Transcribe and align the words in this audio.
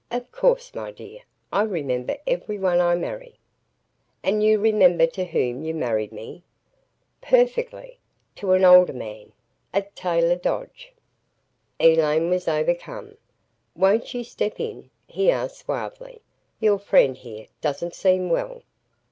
"Of 0.09 0.31
course, 0.31 0.73
my 0.73 0.89
dear. 0.89 1.19
I 1.53 1.61
remember 1.61 2.17
everyone 2.25 2.81
I 2.81 2.95
marry." 2.95 3.35
"And 4.23 4.41
you 4.43 4.57
remember 4.59 5.05
to 5.05 5.25
whom 5.25 5.61
you 5.63 5.75
married 5.75 6.11
me?" 6.11 6.41
"Perfectly. 7.21 7.99
To 8.37 8.53
an 8.53 8.65
older 8.65 8.93
man 8.93 9.31
a 9.75 9.83
Taylor 9.83 10.37
Dodge." 10.37 10.91
Elaine 11.79 12.31
was 12.31 12.47
overcome. 12.47 13.15
"Won't 13.75 14.15
you 14.15 14.23
step 14.23 14.59
in?" 14.59 14.89
he 15.05 15.29
asked 15.29 15.57
suavely. 15.59 16.23
"Your 16.59 16.79
friend 16.79 17.15
here 17.15 17.45
doesn't 17.61 17.93
seem 17.93 18.31
well." 18.31 18.63